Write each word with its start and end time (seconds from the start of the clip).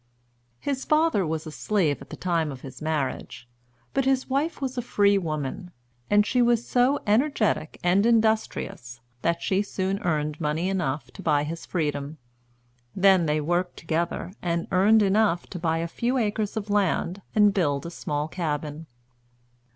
His 0.57 0.83
father 0.83 1.27
was 1.27 1.45
a 1.45 1.51
slave 1.51 2.01
at 2.01 2.09
the 2.09 2.15
time 2.15 2.51
of 2.51 2.61
his 2.61 2.81
marriage, 2.81 3.47
but 3.93 4.03
his 4.05 4.27
wife 4.27 4.59
was 4.59 4.75
a 4.75 4.81
free 4.81 5.15
woman; 5.19 5.69
and 6.09 6.25
she 6.25 6.41
was 6.41 6.65
so 6.67 6.99
energetic 7.05 7.79
and 7.83 8.03
industrious, 8.03 8.99
that 9.21 9.43
she 9.43 9.61
soon 9.61 9.99
earned 9.99 10.41
money 10.41 10.69
enough 10.69 11.11
to 11.11 11.21
buy 11.21 11.43
his 11.43 11.67
freedom. 11.67 12.17
Then 12.95 13.27
they 13.27 13.39
worked 13.41 13.77
together, 13.77 14.33
and 14.41 14.67
earned 14.71 15.03
enough 15.03 15.45
to 15.51 15.59
buy 15.59 15.77
a 15.77 15.87
few 15.87 16.17
acres 16.17 16.57
of 16.57 16.71
land, 16.71 17.21
and 17.35 17.53
build 17.53 17.85
a 17.85 17.91
small 17.91 18.27
cabin. 18.27 18.87